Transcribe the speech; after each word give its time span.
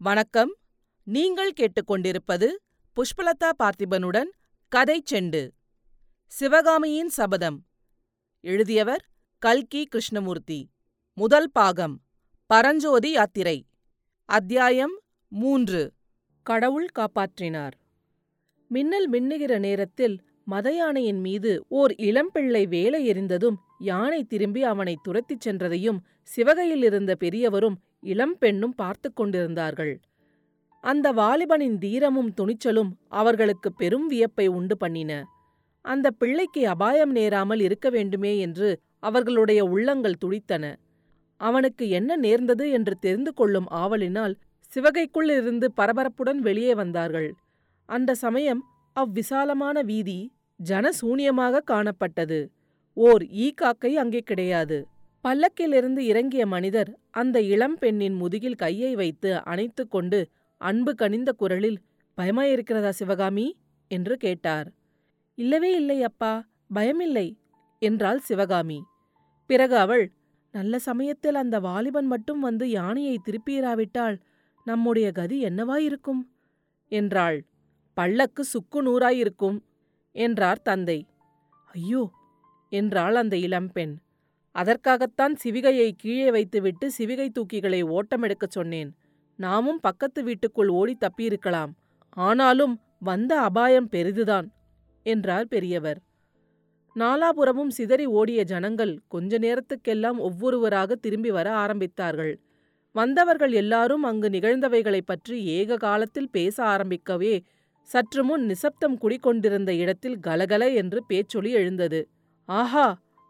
வணக்கம். 0.00 0.56
நீங்கள் 1.04 1.52
கேட்டுக்கொண்டிருப்பது 1.52 2.48
புஷ்பலதா 2.96 3.50
பார்த்திபனுடன் 3.62 4.26
கதை 4.68 5.02
செண்டு. 5.10 5.50
சிவகாமியின் 6.26 7.08
சபதம். 7.08 7.64
எழுதியவர் 8.40 9.08
கல்கி 9.38 9.84
கிருஷ்ணமூர்த்தி. 9.84 10.70
முதல் 11.14 11.50
பாகம். 11.50 12.00
பரஞ்சோதி 12.46 13.10
யாத்திரை. 13.10 13.66
அத்தியாயம் 14.24 15.00
மூன்று. 15.28 15.92
கடவுள் 16.42 16.88
காப்பாற்றினார். 16.98 17.72
மின்னல் 18.68 19.10
மின்னுகிற 19.10 19.58
நேரத்தில் 19.58 20.24
மதயானையின் 20.50 21.20
மீது 21.20 21.64
ஓர் 21.68 21.92
இளம்பிள்ளை 21.92 22.68
வேலை 22.68 23.10
எறிந்ததும் 23.10 23.56
யானை 23.78 24.24
திரும்பி 24.24 24.62
அவனை 24.62 24.98
துரத்திச் 25.02 25.48
சென்றதையும் 25.48 25.98
சிவகையில் 26.36 26.84
இருந்த 26.84 27.14
பெரியவரும் 27.14 27.82
இளம்பெண்ணும் 28.02 28.74
பார்த்து 28.76 29.12
கொண்டிருந்தார்கள். 29.12 29.94
அந்த 30.84 31.12
வாலிபனின் 31.12 31.78
தீரமும் 31.78 32.30
துணிச்சலும் 32.40 32.90
அவர்களுக்கு 33.08 33.72
பெரும் 33.72 34.06
வியப்பை 34.06 34.46
உண்டு 34.48 34.76
பண்ணின. 34.76 35.12
அந்த 35.84 36.10
பிள்ளைக்கு 36.10 36.62
அபாயம் 36.68 37.10
நேராமல் 37.10 37.60
இருக்க 37.60 37.88
வேண்டுமே 37.90 38.38
என்று 38.38 38.68
அவர்களுடைய 38.98 39.64
உள்ளங்கள் 39.64 40.20
துடித்தன. 40.24 40.64
அவனுக்கு 41.40 41.88
என்ன 41.88 42.16
நேர்ந்தது 42.16 42.70
என்று 42.70 42.94
தெரிந்து 42.98 43.32
கொள்ளும் 43.34 43.68
ஆவலினால் 43.72 44.34
சிவகைக்குள் 44.72 45.30
இருந்து 45.30 45.66
பரபரப்புடன் 45.76 46.40
வெளியே 46.40 46.74
வந்தார்கள். 46.74 47.30
அந்த 47.88 48.14
சமயம் 48.14 48.62
அவ்விசாலமான 48.96 49.82
வீதி 49.82 50.18
ஜனசூனியமாக 50.60 51.62
காணப்பட்டது. 51.70 52.40
ஓர் 52.96 53.22
ஈ 53.24 53.48
காக்கை 53.50 53.92
அங்கே 53.96 54.20
கிடையாது. 54.20 54.78
பல்லக்கிலிருந்து 55.28 55.98
இறங்கிய 55.98 56.46
மனிதர் 56.46 56.98
அந்த 57.10 57.40
இளம் 57.40 57.74
பெண்ணின் 57.78 58.14
முதுகில் 58.14 58.54
கையை 58.54 58.96
வைத்து 58.96 59.42
அணைத்து 59.42 59.88
கொண்டு 59.88 60.30
அன்பு 60.56 60.94
கனிந்த 60.94 61.32
குரலில் 61.32 61.76
பயமாயிருக்கிறதா 62.18 62.88
சிவகாமி 62.88 63.58
என்று 63.88 64.16
கேட்டார். 64.16 64.72
இல்லவே 65.34 65.72
இல்லை 65.72 66.02
அப்பா 66.02 66.48
பயமில்லை 66.74 67.36
என்றாள் 67.78 68.18
சிவகாமி. 68.18 68.78
பிறகு 69.46 69.76
அவள் 69.76 70.10
நல்ல 70.50 70.78
சமயத்தில் 70.78 71.34
அந்த 71.34 71.60
வாலிபன் 71.60 72.06
மட்டும் 72.06 72.40
வந்து 72.40 72.70
யானையை 72.70 73.18
திருப்பியிராவிட்டால் 73.18 74.18
நம்முடைய 74.64 75.12
கதி 75.12 75.44
என்னவாயிருக்கும் 75.44 76.24
என்றாள். 76.88 77.46
பல்லக்கு 77.94 78.44
சுக்கு 78.44 78.82
நூறாயிருக்கும் 78.82 79.58
என்றார் 80.12 80.62
தந்தை. 80.62 81.06
ஐயோ 81.68 82.10
என்றாள் 82.68 83.14
அந்த 83.14 83.36
இளம்பெண் 83.36 83.94
அதற்காகத்தான் 84.58 85.34
சிவிகையை 85.44 85.90
கீழே 85.96 86.30
வைத்துவிட்டு 86.30 86.90
சிவிகை 86.98 87.28
தூக்கிகளை 87.32 87.80
ஓட்டமெடுக்கச் 87.88 88.54
சொன்னேன். 88.54 88.90
நாமும் 89.38 89.80
பக்கத்து 89.80 90.22
வீட்டுக்குள் 90.22 90.68
ஓடி 90.68 90.96
தப்பியிருக்கலாம். 91.00 91.72
ஆனாலும் 92.16 92.74
வந்த 93.00 93.40
அபாயம் 93.40 93.88
பெரிதுதான் 93.88 94.46
என்றார் 95.06 95.48
பெரியவர். 95.48 95.98
நாலாபுறமும் 96.96 97.68
சிதறி 97.68 98.06
ஓடிய 98.10 98.42
ஜனங்கள் 98.42 99.00
கொஞ்ச 99.08 99.38
நேரத்துக்கெல்லாம் 99.38 100.18
ஒவ்வொருவராக 100.18 100.94
திரும்பி 100.94 101.30
வர 101.30 101.48
ஆரம்பித்தார்கள். 101.56 102.32
வந்தவர்கள் 102.94 103.52
எல்லாரும் 103.52 104.02
அங்கு 104.02 104.28
நிகழ்ந்தவைகளைப் 104.28 105.06
பற்றி 105.06 105.44
ஏக 105.50 105.76
காலத்தில் 105.76 106.30
பேச 106.30 106.56
ஆரம்பிக்கவே 106.64 107.34
சற்று 107.88 108.24
முன் 108.24 108.44
நிசப்தம் 108.44 108.96
குடிக்கொண்டிருந்த 108.98 109.70
இடத்தில் 109.76 110.18
கலகல 110.18 110.68
என்று 110.74 111.00
பேச்சொலி 111.06 111.50
எழுந்தது. 111.52 112.00
ஆஹா! 112.48 112.86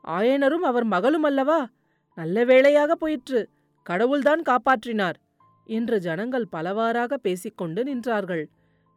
ஆயனரும் 0.09 0.65
அவர் 0.65 0.85
மகளும் 0.85 1.23
அல்லவா? 1.23 1.69
நல்ல 2.15 2.45
வேளையாக 2.45 2.95
போயிற்று. 2.95 3.49
கடவுள்தான் 3.83 4.43
காப்பாற்றினார் 4.43 5.15
என்று 5.65 5.99
ஜனங்கள் 5.99 6.47
பலவாறாக 6.53 7.17
பேசிக்கொண்டு 7.17 7.85
நின்றார்கள். 7.85 8.45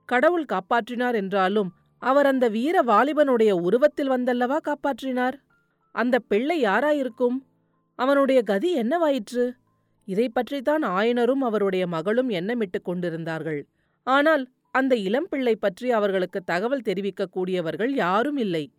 கடவுள் 0.06 0.46
காப்பாற்றினார் 0.46 1.14
என்றாலும் 1.14 1.72
அவர் 2.00 2.26
அந்த 2.26 2.48
வீர 2.48 2.84
வாலிபனுடைய 2.84 3.52
உருவத்தில் 3.52 4.12
வந்தல்லவா 4.12 4.58
காப்பாற்றினார்? 4.64 5.34
அந்த 5.92 6.20
பிள்ளை 6.20 6.64
யாராயிருக்கும்? 6.64 7.38
அவனுடைய 7.96 8.42
கதி 8.42 8.82
என்னவாயிற்று? 8.82 9.52
இதை 10.06 10.30
பற்றித்தான் 10.30 10.84
ஆயனரும் 10.84 11.42
அவருடைய 11.42 11.88
மகளும் 11.88 12.30
எண்ணமிட்டுக் 12.30 12.84
கொண்டிருந்தார்கள். 12.84 13.68
ஆனால் 14.04 14.50
அந்த 14.72 14.96
இளம்பிள்ளை 14.96 15.56
பற்றி 15.56 15.92
அவர்களுக்கு 15.92 16.42
தகவல் 16.42 16.86
தெரிவிக்கக் 16.86 17.32
கூடியவர்கள் 17.32 17.94
யாரும் 17.94 18.38
இல்லை. 18.38 18.72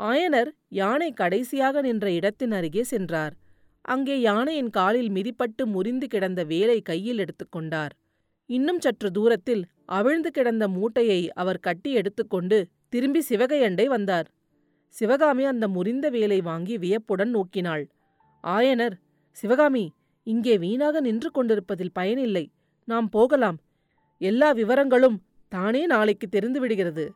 ஆயனர் 0.00 0.50
யானை 0.68 1.10
கடைசியாக 1.12 1.80
நின்ற 1.80 2.06
இடத்தின் 2.10 2.52
அருகே 2.52 2.82
சென்றார். 2.82 3.34
அங்கே 3.84 4.16
யானையின் 4.20 4.70
காலில் 4.70 5.10
மிதிப்பட்டு 5.10 5.62
முறிந்து 5.66 6.06
கிடந்த 6.06 6.40
வேலை 6.44 6.78
கையில் 6.80 7.18
எடுத்துக்கொண்டார் 7.18 7.92
இன்னும் 8.50 8.80
சற்று 8.80 9.08
தூரத்தில் 9.10 9.62
அவிழ்ந்து 9.98 10.30
கிடந்த 10.30 10.64
மூட்டையை 10.68 11.20
அவர் 11.34 11.60
கட்டி 11.60 11.90
எடுத்துக்கொண்டு 11.92 12.58
திரும்பி 12.88 13.20
சிவகையண்டை 13.28 13.86
வந்தார். 13.86 14.28
சிவகாமி 14.94 15.44
அந்த 15.44 15.64
முறிந்த 15.68 16.06
வேலை 16.10 16.38
வாங்கி 16.40 16.74
வியப்புடன் 16.78 17.32
நோக்கினாள். 17.36 17.84
ஆயனர் 18.44 18.96
சிவகாமி 19.36 19.84
இங்கே 20.26 20.54
வீணாக 20.58 21.00
நின்று 21.00 21.30
கொண்டிருப்பதில் 21.30 21.96
பயனில்லை. 21.98 22.44
நாம் 22.88 23.08
போகலாம். 23.08 23.58
எல்லா 24.20 24.48
விவரங்களும் 24.52 25.18
தானே 25.52 25.82
நாளைக்கு 25.86 26.26
தெரிந்து 26.28 26.60
விடுகிறது 26.60 27.06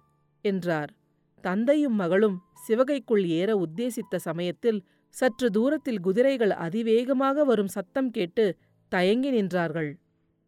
என்றார். 0.45 0.91
தந்தையும் 1.41 1.95
மகளும் 1.95 2.37
சிவகைக்குள் 2.69 3.27
ஏற 3.27 3.51
உத்தேசித்த 3.57 4.17
சமயத்தில் 4.17 4.81
சற்று 5.15 5.51
தூரத்தில் 5.51 6.01
குதிரைகள் 6.01 6.51
அதிவேகமாக 6.51 7.45
வரும் 7.45 7.67
சத்தம் 7.67 8.11
கேட்டு 8.11 8.57
தயங்கி 8.89 9.31
நின்றார்கள். 9.31 9.91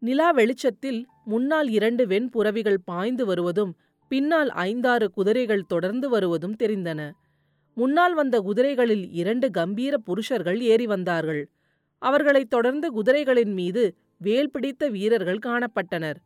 நிலா 0.01 0.31
வெளிச்சத்தில் 0.31 1.07
முன்னால் 1.25 1.69
இரண்டு 1.69 2.05
வெண்புறவிகள் 2.05 2.79
பாய்ந்து 2.85 3.25
வருவதும் 3.25 3.73
பின்னால் 4.07 4.49
ஐந்தாறு 4.49 5.11
குதிரைகள் 5.11 5.65
தொடர்ந்து 5.65 6.09
வருவதும் 6.09 6.55
தெரிந்தன. 6.55 7.11
முன்னால் 7.77 8.13
வந்த 8.13 8.39
குதிரைகளில் 8.39 9.05
இரண்டு 9.11 9.49
கம்பீர 9.51 9.97
புருஷர்கள் 9.97 10.59
ஏறி 10.61 10.85
வந்தார்கள். 10.85 11.49
அவர்களைத் 12.01 12.49
தொடர்ந்து 12.49 12.87
குதிரைகளின் 12.93 13.53
மீது 13.53 13.83
வேல் 14.17 14.51
பிடித்த 14.51 14.87
வீரர்கள் 14.87 15.45
காணப்பட்டனர். 15.45 16.19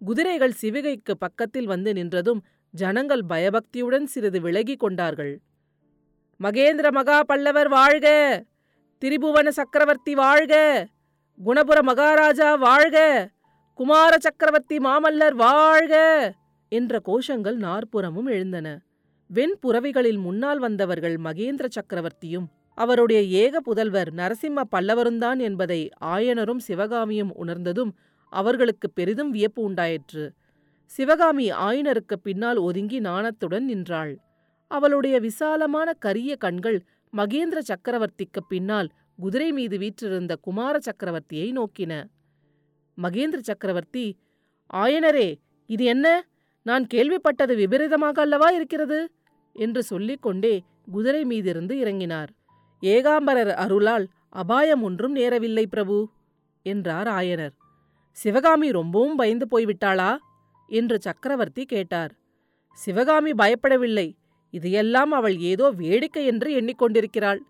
குதிரைகள் 0.00 0.54
சிவிகைக்கு 0.62 1.14
பக்கத்தில் 1.18 1.66
வந்து 1.66 1.92
நின்றதும் 1.92 2.40
ஜனங்கள் 2.74 3.22
பயபக்தியுடன் 3.24 4.06
சிறிது 4.06 4.40
விலகி 4.40 4.76
கொண்டார்கள். 4.76 5.32
மகேந்திர 6.40 6.90
மகா 6.90 7.22
பல்லவர் 7.22 7.68
வாழ்க! 7.68 8.06
திரிபுவன 9.02 9.48
சக்கரவர்த்தி 9.50 10.14
வாழ்க! 10.14 10.54
குணபுர 11.40 11.78
மகாராஜா 11.82 12.54
வாழ்க! 12.58 12.96
குமார 13.78 14.12
சக்கரவர்த்தி 14.18 14.78
மாமல்லர் 14.78 15.36
வாழ்க! 15.36 15.94
என்ற 16.72 17.00
கோஷங்கள் 17.08 17.58
நாற்புறமும் 17.58 18.26
எழுந்தன. 18.26 18.66
வெண்புறவிகளில் 19.30 20.18
முன்னால் 20.18 20.58
வந்தவர்கள் 20.58 21.16
மகேந்திர 21.18 21.66
சக்கரவர்த்தியும் 21.70 22.46
அவருடைய 22.78 23.20
ஏக 23.42 23.60
புதல்வர் 23.60 24.10
நரசிம்ம 24.14 24.60
பல்லவருந்தான் 24.72 25.40
என்பதை 25.40 25.80
ஆயனரும் 26.06 26.62
சிவகாமியும் 26.66 27.32
உணர்ந்ததும் 27.34 27.92
அவர்களுக்கு 28.32 28.86
பெரிதும் 28.90 29.30
வியப்பு 29.30 29.60
உண்டாயிற்று. 29.62 30.24
சிவகாமி 30.94 31.46
ஆயனருக்கு 31.52 32.16
பின்னால் 32.22 32.56
ஒதுங்கி 32.56 32.98
நாணத்துடன் 33.00 33.66
நின்றாள். 33.70 34.12
அவளுடைய 34.70 35.20
விசாலமான 35.20 35.92
கரிய 35.92 36.32
கண்கள் 36.36 36.78
மகேந்திர 37.16 37.58
சக்கரவர்த்திக்கு 37.68 38.40
பின்னால் 38.48 38.88
குதிரை 39.16 39.52
மீது 39.52 39.78
வீற்றிருந்த 39.78 40.32
குமார 40.36 40.74
சக்கரவர்த்தியை 40.78 41.48
நோக்கின. 41.52 41.92
மகேந்திர 43.02 43.40
சக்கரவர்த்தி 43.40 44.06
ஆயனரே 44.74 45.28
இது 45.66 45.84
என்ன? 45.84 46.06
நான் 46.66 46.86
கேள்விப்பட்டது 46.94 47.54
விபரீதமாக 47.56 48.20
அல்லவா 48.20 48.48
இருக்கிறது? 48.48 49.00
என்று 49.52 49.82
சொல்லிக்கொண்டே 49.82 50.54
குதிரை 50.90 51.22
மீதிருந்து 51.24 51.74
இறங்கினார். 51.82 52.30
ஏகாம்பரர் 52.82 53.52
அருளால் 53.64 54.06
அபாயம் 54.28 54.82
ஒன்றும் 54.82 55.16
நேரவில்லை 55.16 55.64
பிரபு 55.66 56.08
என்றார் 56.66 57.10
ஆயனர். 57.20 57.54
சிவகாமி 58.16 58.70
ரொம்பவும் 58.70 59.16
பயந்து 59.16 59.46
போய்விட்டாளா? 59.50 60.10
என்று 60.72 60.96
சக்கரவர்த்தி 61.00 61.64
கேட்டார். 61.64 62.12
சிவகாமி 62.78 63.32
பயப்படவில்லை. 63.32 64.08
இதையெல்லாம் 64.54 65.12
அவள் 65.12 65.36
ஏதோ 65.42 65.66
வேடிக்கை 65.70 66.24
என்று 66.26 66.48
எண்ணிக்கொண்டிருக்கிறாள் 66.60 67.40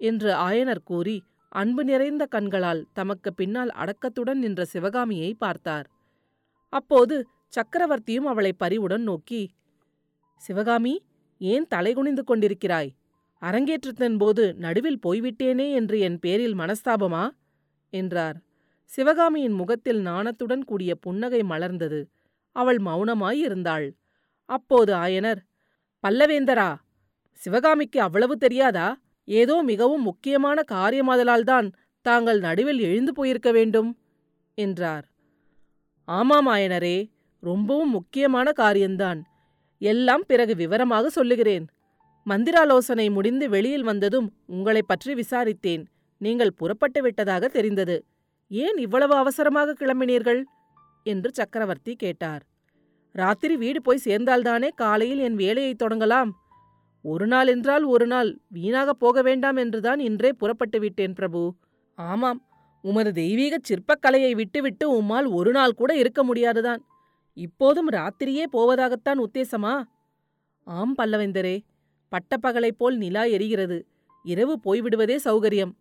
என்று 0.00 0.30
ஆயனர் 0.46 0.82
கூறி 0.84 1.16
அன்பு 1.52 1.82
நிறைந்த 1.84 2.24
கண்களால் 2.26 2.86
தமக்கு 2.92 3.30
பின்னால் 3.34 3.72
அடக்கத்துடன் 3.72 4.38
நின்ற 4.38 4.64
சிவகாமியை 4.64 5.30
பார்த்தார். 5.34 5.86
அப்போது 6.72 7.16
சக்கரவர்த்தியும் 7.52 8.28
அவளை 8.28 8.52
பரிவுடன் 8.52 9.02
நோக்கி 9.02 9.42
சிவகாமி 10.42 10.94
ஏன் 11.40 11.66
தலைகுனிந்து 11.74 12.22
கொண்டிருக்கிறாய்? 12.26 12.90
அரங்கேற்றத்தின் 13.42 14.16
போது 14.18 14.44
நடுவில் 14.54 15.02
போய்விட்டேனே 15.06 15.66
என்று 15.72 15.96
என் 15.98 16.18
பேரில் 16.18 16.56
மனஸ்தாபமா? 16.56 17.24
என்றார். 17.92 18.36
சிவகாமியின் 18.90 19.52
முகத்தில் 19.52 20.00
நாணத்துடன் 20.00 20.64
கூடிய 20.64 20.92
புன்னகை 20.94 21.40
மலர்ந்தது. 21.42 22.00
அவள் 22.52 22.76
மௌனமாயிருந்தாள். 22.76 23.92
அப்போது 24.44 24.94
ஆயனர் 24.94 25.36
பல்லவேந்தரா 26.06 26.74
சிவகாமிக்கு 27.32 28.00
அவ்வளவு 28.00 28.36
தெரியாதா? 28.36 29.00
ஏதோ 29.24 29.62
மிகவும் 29.62 30.02
முக்கியமான 30.02 30.62
காரியமாதலால்தான் 30.72 31.72
தாங்கள் 32.02 32.38
நடுவில் 32.38 32.80
எழுந்து 32.80 33.12
போயிருக்க 33.12 33.52
வேண்டும் 33.52 33.98
என்றார். 34.54 35.08
ஆமாம் 36.04 36.48
ஆயனரே 36.48 37.10
ரொம்பவும் 37.40 37.90
முக்கியமான 37.90 38.52
காரியந்தான். 38.52 39.26
எல்லாம் 39.78 40.22
பிறகு 40.26 40.54
விவரமாக 40.56 41.08
சொல்லுகிறேன். 41.08 41.66
மந்திராலோசனை 42.24 43.10
முடிந்து 43.10 43.48
வெளியில் 43.48 43.82
வந்ததும் 43.82 44.32
உங்களைப் 44.46 44.88
பற்றி 44.88 45.14
விசாரித்தேன். 45.14 45.86
நீங்கள் 46.18 46.52
புறப்பட்டு 46.52 47.02
விட்டதாக 47.02 47.48
தெரிந்தது. 47.48 48.04
ஏன் 48.48 48.76
இவ்வளவு 48.76 49.14
அவசரமாக 49.14 49.74
கிளம்பினீர்கள்? 49.78 50.42
என்று 51.02 51.30
சக்கரவர்த்தி 51.32 51.94
கேட்டார். 51.94 52.42
ராத்திரி 53.14 53.56
வீடு 53.56 53.82
போய் 53.82 54.04
சேர்ந்தால்தானே 54.04 54.68
காலையில் 54.74 55.18
என் 55.18 55.34
வேலையை 55.34 55.74
தொடங்கலாம்? 55.74 56.30
ஒரு 57.04 57.26
நாள் 57.26 57.46
என்றால் 57.46 57.84
ஒரு 57.84 58.06
நாள் 58.06 58.30
வீணாக 58.48 58.92
போக 58.92 59.22
வேண்டாம் 59.22 59.56
என்றுதான் 59.56 59.98
இன்றே 59.98 60.32
புறப்பட்டு 60.32 60.80
விட்டேன் 60.80 61.12
பிரபு. 61.12 61.42
ஆமாம் 61.94 62.40
உமது 62.84 63.12
தெய்வீக 63.12 63.58
சிற்பக்கலையை 63.68 64.30
விட்டுவிட்டு 64.30 65.02
உம்மால் 65.02 65.28
ஒரு 65.30 65.50
நாள் 65.50 65.74
கூட 65.74 65.96
இருக்க 65.96 66.22
முடியாதுதான். 66.22 66.80
இப்போதும் 67.36 67.90
ராத்திரியே 67.90 68.44
போவதாகத்தான் 68.52 69.20
உத்தேசமா? 69.26 69.74
ஆம் 70.66 70.94
பல்லவேந்தரே 70.98 71.56
பட்டப்பகலைப் 72.12 72.78
போல் 72.78 72.96
நிலா 72.96 73.22
எரிகிறது. 73.24 73.78
இரவு 74.24 74.54
போய்விடுவதே 74.64 75.16
சௌகரியம். 75.24 75.72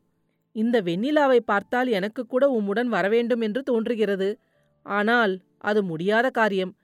இந்த 0.56 0.82
வெண்ணிலாவை 0.82 1.40
பார்த்தால் 1.40 1.88
எனக்கு 1.88 2.26
கூட 2.26 2.44
உம்முடன் 2.50 2.86
வரவேண்டும் 2.86 3.42
என்று 3.42 3.64
தோன்றுகிறது. 3.64 4.30
ஆனால் 4.86 5.40
அது 5.58 5.84
முடியாத 5.84 6.30
காரியம். 6.30 6.76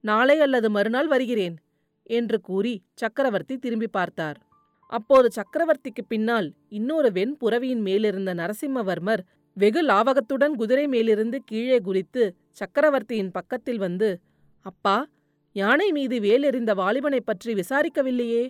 நாளை 0.00 0.40
அல்லது 0.40 0.70
மறுநாள் 0.70 1.06
வருகிறேன் 1.06 1.56
என்று 2.02 2.40
கூறி 2.40 2.82
சக்கரவர்த்தி 2.94 3.58
திரும்பி 3.58 3.88
பார்த்தார். 3.88 4.38
அப்போது 4.86 5.28
சக்கரவர்த்திக்கு 5.34 6.02
பின்னால் 6.08 6.52
இன்னொரு 6.68 7.10
வெண்புறவியின் 7.10 7.80
மேலிருந்த 7.80 8.34
நரசிம்மவர்மர் 8.34 9.22
வெகு 9.52 9.82
லாவகத்துடன் 9.82 10.54
குதிரை 10.54 10.86
மேலிருந்து 10.86 11.42
கீழே 11.44 11.80
குதித்து 11.80 12.36
சக்கரவர்த்தியின் 12.50 13.30
பக்கத்தில் 13.30 13.78
வந்து 13.78 14.20
அப்பா 14.60 15.06
யானை 15.52 15.92
மீது 15.92 16.18
வேலெறிந்த 16.18 16.74
வாலிபனைப் 16.74 17.26
பற்றி 17.26 17.54
விசாரிக்கவில்லையே? 17.54 18.48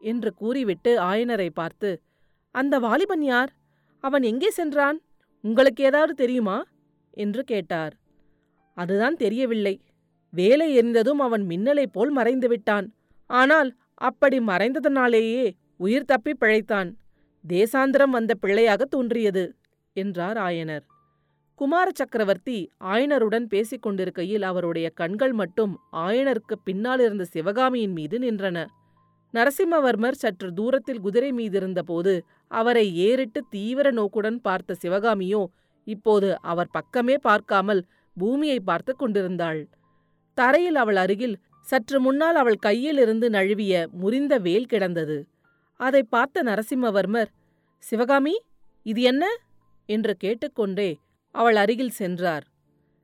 என்று 0.00 0.34
கூறிவிட்டு 0.34 1.00
ஆயனரை 1.00 1.50
பார்த்து 1.50 2.02
அந்த 2.50 2.78
வாலிபன் 2.78 3.22
யார்? 3.22 3.52
அவன் 4.00 4.22
எங்கே 4.22 4.50
சென்றான்? 4.50 5.00
உங்களுக்கு 5.40 5.84
ஏதாவது 5.84 6.14
தெரியுமா? 6.14 6.64
என்று 7.10 7.44
கேட்டார். 7.44 7.94
அதுதான் 8.76 9.16
தெரியவில்லை. 9.16 9.74
வேலை 10.32 10.66
எரிந்ததும் 10.78 11.20
அவன் 11.20 11.44
மின்னலைப் 11.48 11.92
போல் 11.92 12.10
மறைந்து 12.10 12.48
விட்டான். 12.48 12.86
ஆனால் 13.30 13.70
அப்படி 14.00 14.38
மறைந்ததனாலேயே 14.40 15.44
உயிர் 15.76 16.04
தப்பி 16.04 16.32
பிழைத்தான். 16.40 16.88
தேசாந்திரம் 17.44 18.12
வந்த 18.16 18.32
பிள்ளையாக 18.34 18.82
தோன்றியது 18.84 19.44
என்றார் 19.96 20.38
ஆயனர். 20.38 20.84
குமார 21.60 21.88
சக்கரவர்த்தி 21.94 22.56
ஆயனருடன் 22.84 23.44
பேசிக் 23.46 23.82
கொண்டிருக்கையில் 23.82 24.42
அவருடைய 24.42 24.86
கண்கள் 24.90 25.32
மட்டும் 25.32 25.74
ஆயனருக்கு 26.04 26.54
பின்னால் 26.64 27.00
இருந்த 27.00 27.24
சிவகாமியின் 27.24 27.92
மீது 27.92 28.18
நின்றன. 28.18 28.58
நரசிம்மவர்மர் 29.34 30.18
சற்று 30.22 30.48
தூரத்தில் 30.52 31.00
குதிரை 31.00 31.30
மீதிருந்தபோது 31.32 32.12
அவரை 32.50 32.84
ஏறிட்டு 33.06 33.40
தீவிர 33.50 33.90
நோக்குடன் 33.90 34.38
பார்த்த 34.40 34.76
சிவகாமியோ 34.82 35.42
இப்போது 35.86 36.28
அவர் 36.42 36.70
பக்கமே 36.70 37.16
பார்க்காமல் 37.22 37.80
பூமியை 38.18 38.60
பார்த்து 38.60 38.96
கொண்டிருந்தாள். 38.96 39.68
தரையில் 40.34 40.74
அவள் 40.74 40.96
அருகில் 40.96 41.36
சற்று 41.60 42.00
முன்னால் 42.00 42.34
அவள் 42.34 42.58
கையிலிருந்து 42.66 43.28
நழுவிய 43.28 43.86
முறிந்த 43.92 44.38
வேல் 44.38 44.66
கிடந்தது. 44.66 45.26
அதை 45.76 46.02
பார்த்த 46.02 46.42
நரசிம்மவர்மர் 46.42 47.30
சிவகாமி 47.78 48.40
இது 48.82 49.02
என்ன? 49.02 49.24
என்று 49.86 50.16
கேட்டுக்கொண்டே 50.16 50.98
அவள் 51.30 51.56
அருகில் 51.56 51.90
சென்றார். 51.90 52.44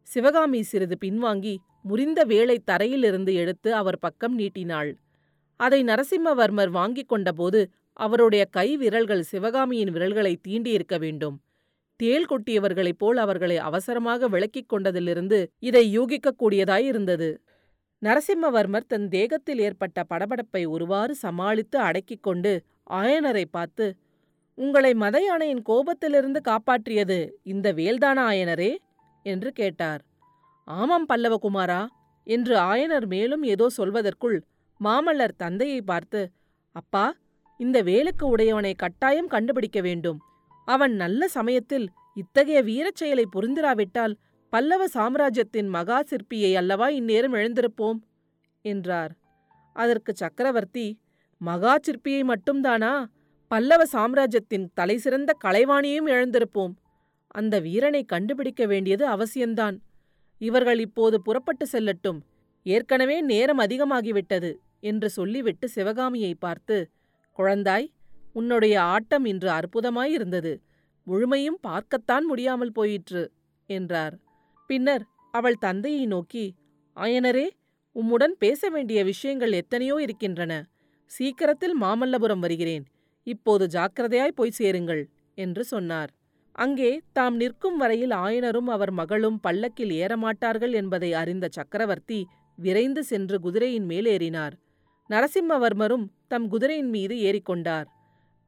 சிவகாமி 0.02 0.62
சிறிது 0.62 0.96
பின்வாங்கி 1.00 1.56
முறிந்த 1.82 2.24
வேலை 2.24 2.62
தரையிலிருந்து 2.70 3.32
எடுத்து 3.34 3.74
அவர் 3.74 3.98
பக்கம் 3.98 4.34
நீட்டினாள். 4.34 4.90
அதை 5.56 5.84
நரசிம்மவர்மர் 5.84 6.70
வாங்கிக் 6.70 7.12
கொண்டபோது 7.12 7.60
அவருடைய 7.92 8.44
கை 8.44 8.76
விரல்கள் 8.76 9.22
சிவகாமியின் 9.22 9.90
விரல்களை 9.90 10.40
தீண்டியிருக்க 10.48 10.98
வேண்டும். 10.98 11.36
தேள் 12.00 12.26
கொட்டியவர்களைப் 12.30 12.98
போல் 12.98 13.18
அவர்களை 13.24 13.56
அவசரமாக 13.68 14.28
விளக்கிக் 14.28 14.70
கொண்டதிலிருந்து 14.72 15.38
இதை 15.68 15.84
யூகிக்கக்கூடியதாயிருந்தது 15.96 17.30
நரசிம்மவர்மர் 18.02 18.86
தன் 18.86 19.08
தேகத்தில் 19.08 19.60
ஏற்பட்ட 19.66 20.04
படபடப்பை 20.10 20.62
ஒருவாறு 20.66 21.14
சமாளித்து 21.24 21.78
அடக்கிக் 21.78 22.24
கொண்டு 22.26 22.52
ஆயனரை 23.00 23.44
பார்த்து 23.50 23.86
உங்களை 24.58 24.92
மத 24.94 25.16
யானையின் 25.24 25.62
கோபத்திலிருந்து 25.68 26.40
காப்பாற்றியது 26.48 27.18
இந்த 27.44 27.66
வேல்தானா 27.72 28.22
ஆயனரே 28.30 28.72
என்று 29.24 29.50
கேட்டார். 29.52 30.02
ஆமாம் 30.68 31.06
பல்லவகுமாரா 31.10 31.82
என்று 32.26 32.54
ஆயனர் 32.70 33.06
மேலும் 33.06 33.44
ஏதோ 33.52 33.66
சொல்வதற்குள் 33.78 34.38
மாமல்லர் 34.80 35.34
தந்தையை 35.36 35.80
பார்த்து 35.82 36.20
அப்பா 36.76 37.06
இந்த 37.60 37.78
வேலுக்கு 37.82 38.24
உடையவனை 38.34 38.72
கட்டாயம் 38.74 39.32
கண்டுபிடிக்க 39.34 39.78
வேண்டும். 39.80 40.18
அவன் 40.64 40.94
நல்ல 40.94 41.28
சமயத்தில் 41.28 41.90
இத்தகைய 42.14 42.62
வீரச் 42.62 42.96
செயலை 42.96 43.28
புரிந்திராவிட்டால் 43.36 44.14
பல்லவ 44.50 44.88
சாம்ராஜ்யத்தின் 44.88 45.68
மகா 45.68 46.02
சிற்பியை 46.02 46.54
அல்லவா 46.54 46.88
இந்நேரம் 46.88 47.34
எழுந்திருப்போம்? 47.34 47.98
என்றார். 48.62 49.12
அதற்கு 49.72 50.14
சக்கரவர்த்தி 50.14 50.98
மகா 51.38 51.76
சிற்பியை 51.76 52.34
மட்டும்தானா? 52.34 53.04
பல்லவ 53.48 53.86
சாம்ராஜ்யத்தின் 53.86 54.70
தலைசிறந்த 54.74 55.36
கலைவாணியும் 55.44 56.08
எழுந்திருப்போம். 56.08 56.74
அந்த 57.26 57.60
வீரனை 57.60 58.04
கண்டுபிடிக்க 58.04 58.66
வேண்டியது 58.66 59.08
அவசியந்தான் 59.08 59.76
இவர்கள் 60.38 60.78
இப்போது 60.78 61.22
புறப்பட்டு 61.22 61.66
செல்லட்டும். 61.72 62.20
ஏற்கனவே 62.62 63.20
நேரம் 63.20 63.58
அதிகமாகிவிட்டது 63.58 64.54
என்று 64.80 65.10
சொல்லிவிட்டு 65.10 65.68
சிவகாமியை 65.68 66.34
பார்த்து 66.34 66.90
குழந்தாய் 67.38 67.92
உன்னுடைய 68.32 68.74
ஆட்டம் 68.94 69.24
இன்று 69.24 69.50
அற்புதமாயிருந்தது. 69.50 70.52
முழுமையும் 71.06 71.58
பார்க்கத்தான் 71.60 72.24
முடியாமல் 72.24 72.72
போயிற்று 72.72 73.22
என்றார். 73.68 74.14
பின்னர் 74.70 75.04
அவள் 75.34 75.58
தந்தையை 75.58 76.04
நோக்கி 76.06 76.44
ஆயனரே 76.96 77.46
உம்முடன் 77.96 78.34
பேச 78.38 78.68
வேண்டிய 78.68 79.00
விஷயங்கள் 79.04 79.52
எத்தனையோ 79.52 79.96
இருக்கின்றன. 80.00 80.52
சீக்கிரத்தில் 81.10 81.76
மாமல்லபுரம் 81.82 82.38
வருகிறேன். 82.38 82.84
இப்போது 83.26 83.64
ஜாக்கிரதையாய் 83.66 84.38
போய் 84.38 84.58
சேருங்கள் 84.58 85.02
என்று 85.38 85.62
சொன்னார். 85.64 86.10
அங்கே 86.54 86.90
தாம் 87.12 87.36
நிற்கும் 87.36 87.76
வரையில் 87.76 88.14
ஆயனரும் 88.24 88.68
அவர் 88.74 88.90
மகளும் 88.90 89.38
பல்லக்கில் 89.40 89.92
ஏறமாட்டார்கள் 90.02 90.72
என்பதை 90.72 91.10
அறிந்த 91.12 91.46
சக்கரவர்த்தி 91.48 92.18
விரைந்து 92.58 93.02
சென்று 93.04 93.36
குதிரையின் 93.40 93.86
மேலேறினார் 93.90 94.54
நரசிம்மவர்மரும் 95.10 96.04
தம் 96.28 96.46
குதிரையின் 96.48 96.90
மீது 96.90 97.14
ஏறிக்கொண்டார். 97.28 97.86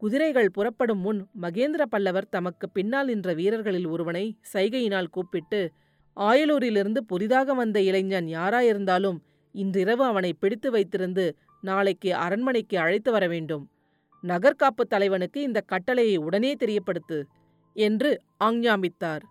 குதிரைகள் 0.02 0.49
புறப்படும் 0.50 0.99
முன் 0.99 1.18
மகேந்திர 1.42 1.82
பல்லவர் 1.82 2.30
தமக்கு 2.30 2.66
பின்னால் 2.68 3.06
நின்ற 3.06 3.35
வீரர்களில் 3.35 3.87
ஒருவனை 3.87 4.23
சைகையினால் 4.52 5.11
கூப்பிட்டு 5.11 5.61
ஆயலூரிலிருந்து 6.16 7.00
புதிதாக 7.06 7.54
வந்த 7.54 7.78
இளைஞன் 7.80 8.28
யாராயிருந்தாலும் 8.28 9.18
இன்றிரவு 9.54 10.04
அவனை 10.04 10.32
பிடித்து 10.32 10.71
வைத்திருந்து 10.71 11.26
நாளைக்கு 11.61 12.11
அரண்மனைக்கு 12.14 12.76
அழைத்து 12.78 13.11
வர 13.12 13.25
வேண்டும். 13.26 13.64
நகர்காப்பு 14.23 14.85
தலைவனுக்கு 14.88 15.38
இந்த 15.42 15.61
கட்டளையை 15.61 16.16
உடனே 16.16 16.52
தெரியப்படுத்து 16.54 17.18
என்று 17.76 18.11
ஆஞ்ஞாபித்தார். 18.44 19.23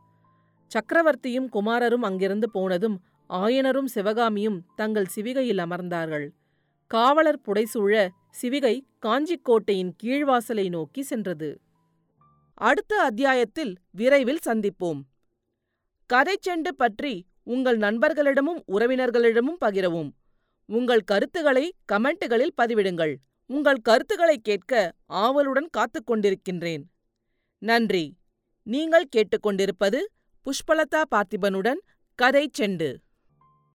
சக்கரவர்த்தியும் 0.72 1.52
குமாரரும் 1.54 2.08
அங்கிருந்து 2.10 2.50
போனதும் 2.50 2.98
ஆயனரும் 3.30 3.92
சிவகாமியும் 3.96 4.58
தங்கள் 4.76 5.12
சிவிகையில் 5.16 5.64
அமர்ந்தார்கள். 5.66 6.28
காவலர் 6.92 7.44
புடைசூழ 7.48 7.94
சிவிகை 8.42 8.82
காஞ்சிக்கோட்டையின் 9.06 9.92
கீழ்வாசலை 10.04 10.70
நோக்கி 10.70 11.04
சென்றது. 11.04 11.62
அடுத்த 12.54 13.02
அத்தியாயத்தில் 13.02 13.76
விரைவில் 13.92 14.40
சந்திப்போம். 14.46 15.02
கதைச்செண்டு 16.14 16.70
பற்றி 16.78 17.26
உங்கள் 17.44 17.78
நண்பர்களிடமும் 17.78 18.62
உறவினர்களிடமும் 18.68 19.58
பகிரவும். 19.66 20.12
உங்கள் 20.66 21.02
கருத்துக்களை 21.02 21.76
கமெண்ட்டுகளில் 21.92 22.54
பதிவிடுங்கள். 22.62 23.16
உங்கள் 23.46 23.78
கருத்துக்களை 23.78 24.38
கேட்க 24.38 24.94
ஆவலுடன் 25.06 25.68
காத்துக் 25.72 26.12
கொண்டிருக்கின்றேன். 26.12 26.84
நன்றி. 27.58 28.18
நீங்கள் 28.64 29.08
கேட்டுக்கொண்டிருப்பது 29.16 30.00
புஷ்பலதா 30.46 31.02
பார்த்திபனுடன் 31.16 31.80
கதை 32.16 32.50
செண்டு. 32.58 32.96